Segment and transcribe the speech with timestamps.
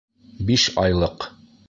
[0.47, 1.29] Биш айлыҡ!